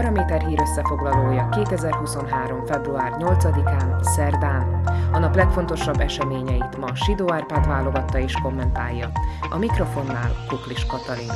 [0.00, 2.66] Paraméter hír összefoglalója 2023.
[2.66, 4.80] február 8-án, szerdán.
[5.12, 9.10] A nap legfontosabb eseményeit ma Sidó Árpád válogatta és kommentálja.
[9.50, 11.30] A mikrofonnál Kuklis Katalin.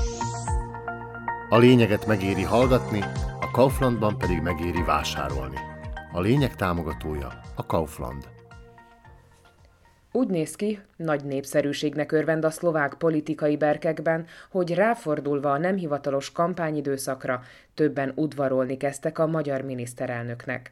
[1.49, 3.01] A lényeget megéri hallgatni,
[3.41, 5.59] a Kauflandban pedig megéri vásárolni.
[6.13, 8.34] A lényeg támogatója a Kaufland.
[10.17, 16.33] Úgy néz ki, nagy népszerűségnek örvend a szlovák politikai berkekben, hogy ráfordulva a nem hivatalos
[16.33, 17.43] kampányidőszakra
[17.75, 20.71] többen udvarolni kezdtek a magyar miniszterelnöknek.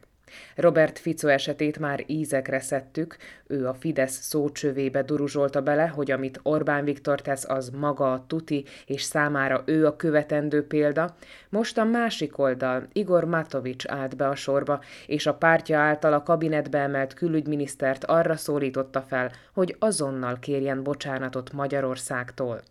[0.55, 6.83] Robert Fico esetét már ízekre szedtük, ő a Fidesz szócsövébe duruzsolta bele, hogy amit Orbán
[6.83, 11.15] Viktor tesz, az maga a tuti, és számára ő a követendő példa.
[11.49, 16.23] Most a másik oldal, Igor Matovics állt be a sorba, és a pártja által a
[16.23, 22.61] kabinetbe emelt külügyminisztert arra szólította fel, hogy azonnal kérjen bocsánatot Magyarországtól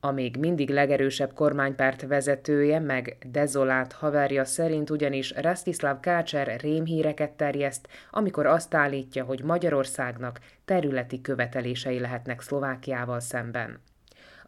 [0.00, 7.88] a még mindig legerősebb kormánypárt vezetője, meg dezolált haverja szerint ugyanis Rastislav Kácser rémhíreket terjeszt,
[8.10, 13.80] amikor azt állítja, hogy Magyarországnak területi követelései lehetnek Szlovákiával szemben.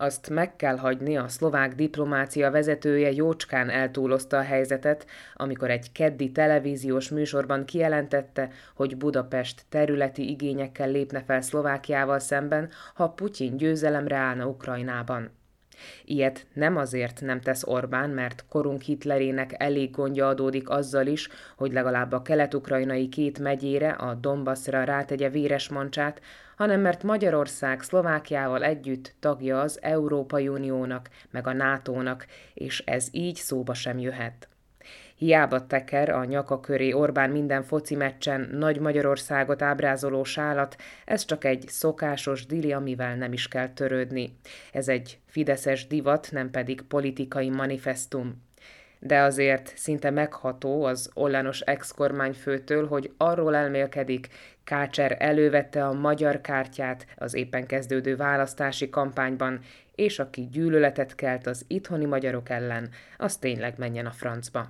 [0.00, 6.32] Azt meg kell hagyni, a szlovák diplomácia vezetője jócskán eltúlozta a helyzetet, amikor egy keddi
[6.32, 14.46] televíziós műsorban kijelentette, hogy Budapest területi igényekkel lépne fel Szlovákiával szemben, ha Putyin győzelemre állna
[14.46, 15.37] Ukrajnában.
[16.04, 21.72] Ilyet nem azért nem tesz Orbán, mert korunk Hitlerének elég gondja adódik azzal is, hogy
[21.72, 26.20] legalább a kelet-ukrajnai két megyére, a Donbassra rátegye véres mancsát,
[26.56, 33.36] hanem mert Magyarország Szlovákiával együtt tagja az Európai Uniónak, meg a NATO-nak, és ez így
[33.36, 34.48] szóba sem jöhet.
[35.18, 41.44] Hiába teker a nyaka köré Orbán minden foci meccsen Nagy Magyarországot ábrázoló sálat, ez csak
[41.44, 44.36] egy szokásos dili, amivel nem is kell törődni.
[44.72, 48.42] Ez egy fideszes divat, nem pedig politikai manifestum
[48.98, 54.28] de azért szinte megható az Ollanos ex-kormányfőtől, hogy arról elmélkedik,
[54.64, 59.60] Kácser elővette a magyar kártyát az éppen kezdődő választási kampányban,
[59.94, 64.68] és aki gyűlöletet kelt az itthoni magyarok ellen, az tényleg menjen a francba.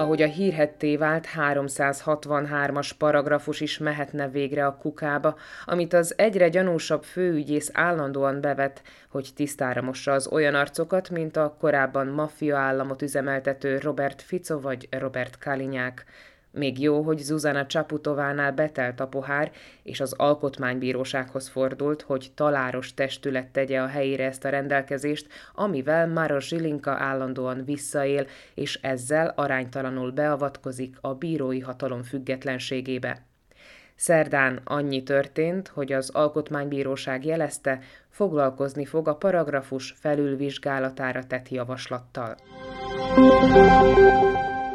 [0.00, 7.02] Ahogy a hírhetté vált 363-as paragrafus is mehetne végre a kukába, amit az egyre gyanúsabb
[7.02, 13.78] főügyész állandóan bevet, hogy tisztára mossa az olyan arcokat, mint a korábban maffia államot üzemeltető
[13.78, 16.04] Robert Fico vagy Robert Kalinyák.
[16.52, 19.50] Még jó, hogy Zuzana Csaputovánál betelt a pohár,
[19.82, 26.30] és az alkotmánybírósághoz fordult, hogy taláros testület tegye a helyére ezt a rendelkezést, amivel már
[26.30, 33.28] a Zsilinka állandóan visszaél, és ezzel aránytalanul beavatkozik a bírói hatalom függetlenségébe.
[33.94, 37.78] Szerdán annyi történt, hogy az Alkotmánybíróság jelezte,
[38.08, 42.36] foglalkozni fog a paragrafus felülvizsgálatára tett javaslattal.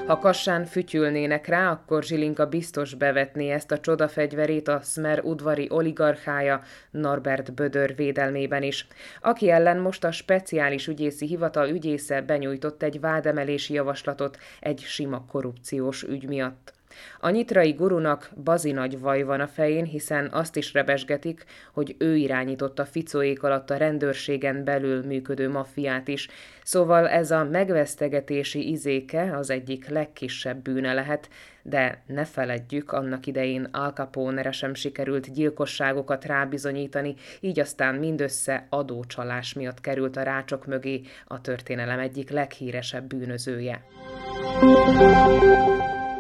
[0.06, 6.62] Ha kassán fütyülnének rá, akkor Zsilinka biztos bevetné ezt a csodafegyverét a Smer udvari oligarchája
[6.92, 8.88] Norbert Bödör védelmében is,
[9.22, 16.04] aki ellen most a speciális ügyészi hivatal ügyésze benyújtott egy vádemelési javaslatot egy sima korrupciós
[16.04, 16.74] ügy miatt.
[17.20, 22.16] A nyitrai gurunak bazi nagy vaj van a fején, hiszen azt is rebesgetik, hogy ő
[22.16, 26.28] irányította Ficóék alatt a rendőrségen belül működő maffiát is,
[26.64, 31.30] szóval ez a megvesztegetési izéke az egyik legkisebb bűne lehet,
[31.68, 39.54] de ne feledjük, annak idején Al Capone-re sem sikerült gyilkosságokat rábizonyítani, így aztán mindössze adócsalás
[39.54, 43.84] miatt került a rácsok mögé a történelem egyik leghíresebb bűnözője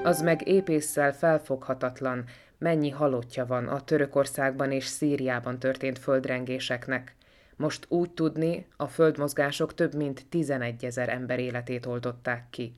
[0.05, 2.23] az meg épésszel felfoghatatlan,
[2.57, 7.15] mennyi halottja van a Törökországban és Szíriában történt földrengéseknek.
[7.55, 12.75] Most úgy tudni, a földmozgások több mint 11 ezer ember életét oldották ki.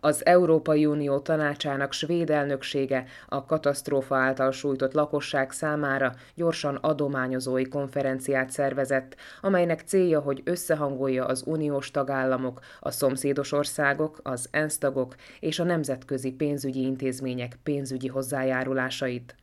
[0.00, 8.50] Az Európai Unió tanácsának svéd elnöksége a katasztrófa által sújtott lakosság számára gyorsan adományozói konferenciát
[8.50, 15.58] szervezett, amelynek célja, hogy összehangolja az uniós tagállamok, a szomszédos országok, az ENSZ tagok és
[15.58, 19.34] a nemzetközi pénzügyi intézmények pénzügyi hozzájárulásait.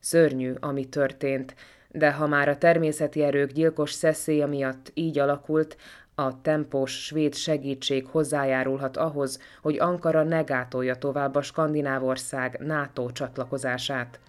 [0.00, 1.54] Szörnyű, ami történt,
[1.96, 5.76] de ha már a természeti erők gyilkos szeszélye miatt így alakult,
[6.14, 14.20] a tempós svéd segítség hozzájárulhat ahhoz, hogy Ankara negátolja tovább a Skandinávország NATO csatlakozását,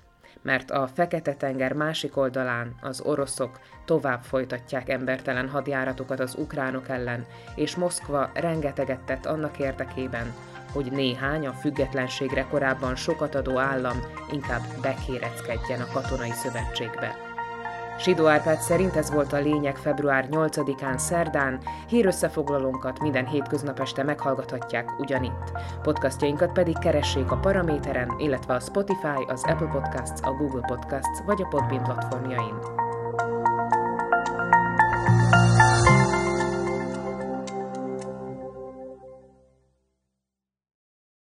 [0.42, 7.26] mert a Fekete-tenger másik oldalán az oroszok tovább folytatják embertelen hadjáratokat az ukránok ellen,
[7.56, 10.34] és Moszkva rengeteget tett annak érdekében,
[10.72, 13.98] hogy néhány a függetlenségre korábban sokat adó állam
[14.32, 17.35] inkább bekéreckedjen a katonai szövetségbe.
[17.98, 25.00] Sidó Árpád szerint ez volt a lényeg február 8-án szerdán, hírösszefoglalónkat minden hétköznap este meghallgathatják
[25.00, 25.52] ugyanitt.
[25.82, 31.42] Podcastjainkat pedig keressék a Paraméteren, illetve a Spotify, az Apple Podcasts, a Google Podcasts vagy
[31.42, 32.85] a Podbean platformjain.